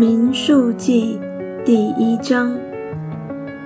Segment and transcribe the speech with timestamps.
[0.00, 1.20] 民数记
[1.62, 2.56] 第一章：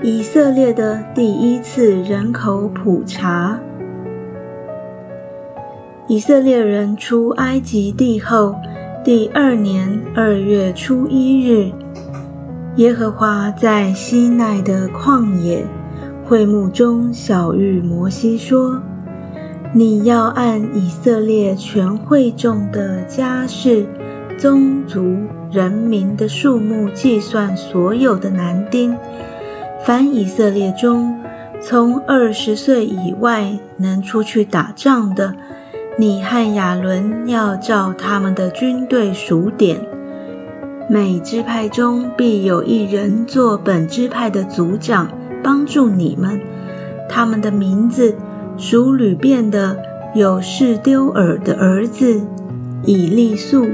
[0.02, 3.56] 以色列的第一次人口普查。
[6.08, 8.52] 以色列人出埃及地后
[9.04, 11.70] 第二年二月初一日，
[12.78, 15.64] 耶和华在西奈的旷野
[16.24, 18.82] 会幕中晓谕摩西说
[19.72, 23.86] ：“你要按以色列全会众的家世。”
[24.44, 25.16] 宗族
[25.50, 28.94] 人民的数目计算所有的男丁，
[29.86, 31.18] 凡以色列中
[31.62, 35.34] 从二十岁以外能出去打仗的，
[35.96, 39.80] 你和亚伦要照他们的军队数点。
[40.90, 45.08] 每支派中必有一人做本支派的族长，
[45.42, 46.38] 帮助你们。
[47.08, 48.14] 他们的名字
[48.58, 49.78] 属吕遍的
[50.14, 52.20] 有士丢尔的儿子
[52.84, 53.68] 以利素。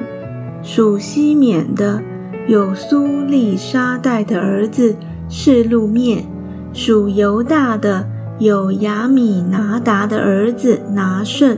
[0.62, 2.02] 属西缅的
[2.46, 4.94] 有苏利沙代的儿子
[5.28, 6.24] 示路灭；
[6.72, 8.06] 属犹大的
[8.38, 11.56] 有雅米拿达的儿子拿顺；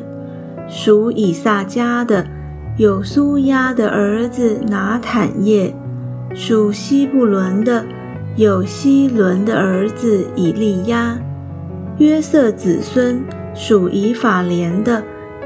[0.69, 2.27] 属以萨迦的
[2.77, 5.75] 有苏亚的儿子拿坦叶；
[6.34, 7.84] 属西布伦的
[8.37, 11.19] 有西伦的儿子以利亚；
[11.98, 13.20] 约瑟子孙
[13.53, 15.03] 属以法莲的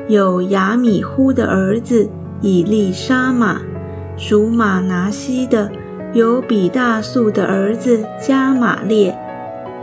[0.09, 2.09] 有雅米呼的儿子。
[2.41, 3.61] 以利沙玛
[4.17, 5.71] 属马拿西的，
[6.13, 9.15] 有比大素的儿子加玛列；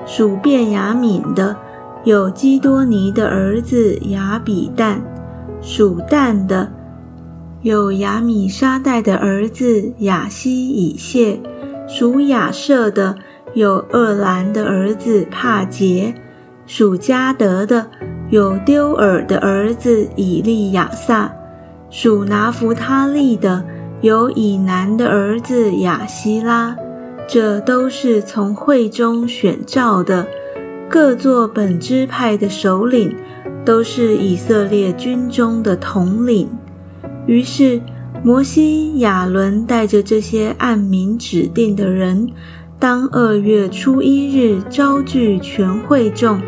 [0.05, 1.55] 属便雅敏的，
[2.03, 4.95] 有基多尼的儿子雅比旦；
[5.61, 6.71] 属但的，
[7.61, 11.39] 有雅米沙代的儿子雅西以谢；
[11.87, 13.15] 属亚舍的，
[13.53, 16.13] 有厄兰的儿子帕杰；
[16.65, 17.87] 属加德的，
[18.29, 21.31] 有丢尔的儿子以利亚撒。
[21.93, 23.63] 属拿弗他利的
[24.01, 26.75] 有以南的儿子亚希拉，
[27.27, 30.25] 这都是从会中选召的，
[30.89, 33.15] 各座本支派的首领，
[33.63, 36.49] 都是以色列军中的统领。
[37.27, 37.79] 于是
[38.23, 42.27] 摩西、亚伦带着这些按名指定的人，
[42.79, 46.41] 当二月初一日召聚全会众，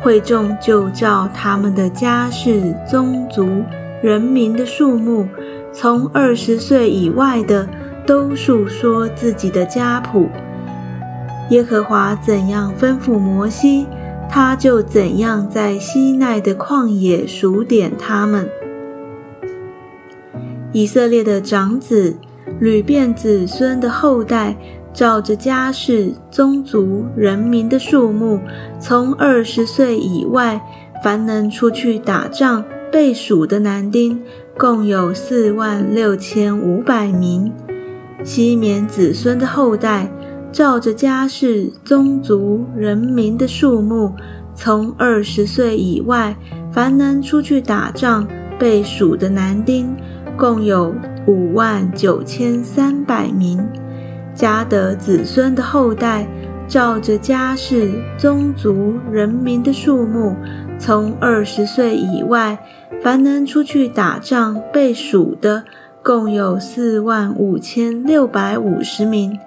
[0.00, 3.46] 会众就照他们的家世宗族。
[4.02, 5.26] 人民的数目，
[5.72, 7.68] 从二十岁以外的，
[8.06, 10.28] 都述说自己的家谱。
[11.50, 13.86] 耶和华怎样吩咐摩西，
[14.28, 18.48] 他就怎样在西奈的旷野数点他们。
[20.72, 22.16] 以色列的长子、
[22.60, 24.56] 吕遍子孙的后代，
[24.92, 28.40] 照着家世、宗族、人民的数目，
[28.78, 30.60] 从二十岁以外，
[31.02, 32.64] 凡能出去打仗。
[32.96, 34.18] 被属的男丁
[34.56, 37.52] 共有四万六千五百名。
[38.24, 40.10] 西缅子孙的后代，
[40.50, 44.14] 照着家世、宗族、人民的数目，
[44.54, 46.34] 从二十岁以外，
[46.72, 48.26] 凡能出去打仗
[48.58, 49.94] 被属的男丁，
[50.34, 50.94] 共有
[51.26, 53.62] 五万九千三百名。
[54.34, 56.26] 加德子孙的后代，
[56.66, 60.34] 照着家世、宗族、人民的数目，
[60.78, 62.58] 从二十岁以外。
[63.02, 65.64] 凡能出去打仗被数的，
[66.02, 69.38] 共有四万五千六百五十名。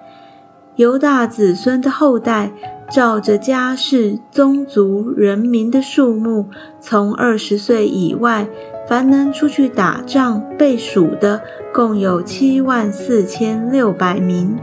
[0.76, 2.52] 犹大子孙的后代，
[2.90, 6.46] 照着家世、宗族、人民的数目，
[6.80, 8.46] 从二十岁以外，
[8.86, 11.42] 凡能出去打仗被数的，
[11.74, 14.56] 共有七万四千六百名。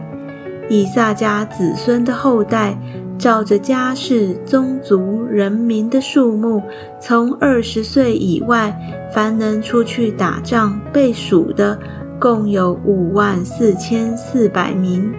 [0.70, 2.78] 以撒家子孙的后代。
[3.18, 6.62] 照着家世、宗族、人民的数目，
[7.02, 8.78] 从二十岁以外，
[9.12, 11.78] 凡能出去打仗被数的，
[12.20, 15.12] 共有五万四千四百名。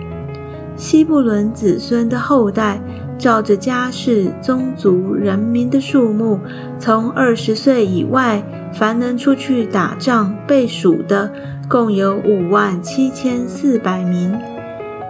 [0.77, 2.81] 西布伦子孙的后代，
[3.19, 6.39] 照着家世、宗族、人民的数目，
[6.79, 8.41] 从二十岁以外，
[8.73, 11.33] 凡能出去打仗被数的，
[11.69, 14.33] 共有五万七千四百名。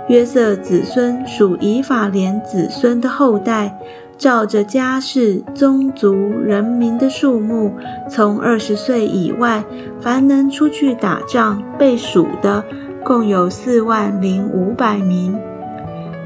[0.09, 3.79] 约瑟子孙属以法莲子孙的后代，
[4.17, 7.75] 照着家世、宗族、人民的数目，
[8.11, 9.63] 从二十岁以外，
[10.01, 12.65] 凡能出去打仗被数的，
[13.05, 15.39] 共有四万零五百名。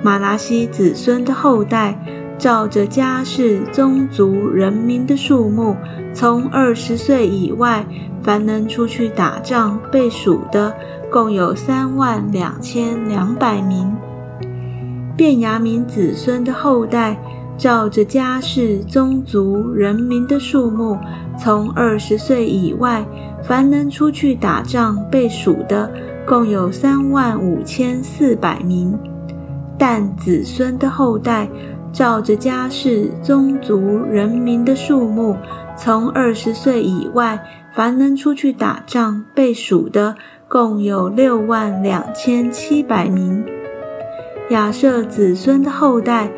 [0.00, 1.98] 马拉西子孙的后代，
[2.42, 5.76] 照着家世、宗族、人民的数目，
[6.12, 7.86] 从二十岁以外，
[8.20, 10.74] 凡能出去打仗被数的。
[11.08, 13.94] 共有三万两千两百名。
[15.16, 17.16] 便雅民子孙的后代，
[17.56, 20.98] 照着家世、宗族、人民的数目，
[21.38, 23.06] 从二十岁以外，
[23.44, 25.88] 凡能出去打仗被数的，
[26.26, 28.98] 共有三万五千四百名。
[29.78, 31.48] 但子孙的后代，
[31.92, 35.36] 照着家世、宗族、人民的数目，
[35.76, 37.38] 从二十岁以外，
[37.74, 40.14] 凡能出去打仗被数的，
[40.48, 43.44] 共有六万两千七百名。
[44.48, 46.30] 亚瑟子孙的后代，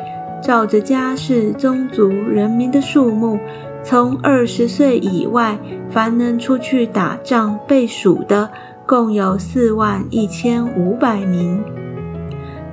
[0.43, 3.39] 照着家世、宗族、人民的数目，
[3.81, 5.57] 从二十岁以外，
[5.89, 8.49] 凡能出去打仗被数的，
[8.85, 11.63] 共有四万一千五百名。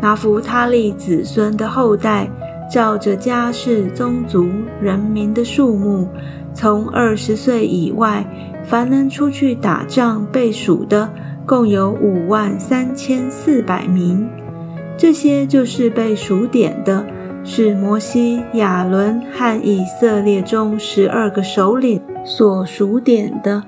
[0.01, 2.29] 拿弗他利子孙的后代，
[2.73, 4.49] 照着家世、宗族、
[4.81, 6.09] 人民的数目，
[6.55, 8.25] 从二十岁以外，
[8.65, 11.11] 凡能出去打仗被数的，
[11.45, 14.27] 共有五万三千四百名。
[14.97, 17.05] 这些就是被数点的，
[17.45, 23.63] 是摩西、亚伦和以色列中十二个首领所数点的。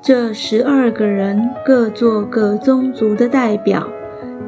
[0.00, 3.86] 这十二个人各做各宗族的代表。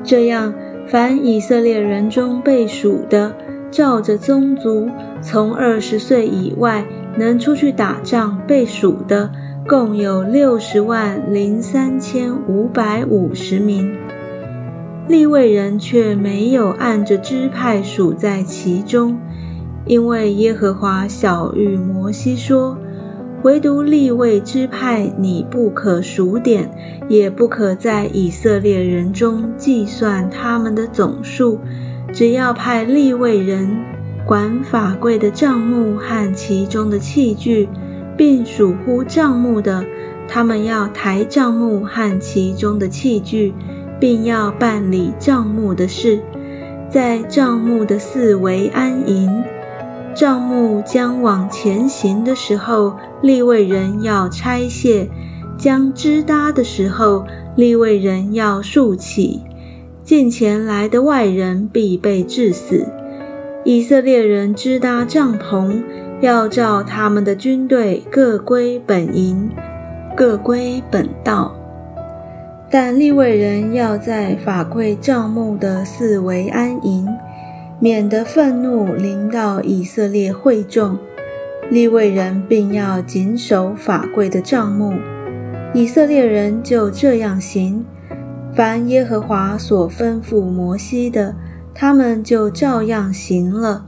[0.03, 0.55] 这样，
[0.87, 3.35] 凡以色列人中被数的，
[3.71, 4.89] 照着宗族，
[5.21, 6.85] 从二十岁以外
[7.17, 9.31] 能出去打仗被数的，
[9.69, 13.93] 共有六十万零三千五百五十名。
[15.09, 19.19] 利未人却没有按着支派数在其中，
[19.85, 22.79] 因为耶和华小谕摩西说
[23.43, 26.71] ：“唯独利未支派，你不可数点，
[27.09, 31.59] 也不可在以色列人中计算他们的总数。
[32.13, 33.69] 只要派立位人
[34.27, 37.69] 管法柜的账目和其中的器具，
[38.17, 39.85] 并属乎账目的，
[40.29, 43.55] 他们要抬账目和其中的器具。”
[44.01, 46.19] 并要办理账目的事，
[46.89, 49.45] 在账目的四围安营。
[50.15, 55.07] 账目将往前行的时候，立位人要拆卸；
[55.59, 57.27] 将支搭的时候，
[57.57, 59.43] 立位人要竖起。
[60.11, 62.85] 近前来的外人必被致死。
[63.63, 65.85] 以色列人支搭帐篷，
[66.21, 69.49] 要照他们的军队各归本营，
[70.17, 71.55] 各归本道。
[72.69, 77.07] 但利未人要在法柜帐幕的四围安营，
[77.79, 80.99] 免得愤怒临到以色列会众。
[81.71, 84.95] 利未人并要谨守法柜的帐幕。
[85.73, 87.85] 以色列人就这样行，
[88.55, 91.35] 凡耶和华所吩咐摩西的，
[91.75, 93.87] 他们就照样行了。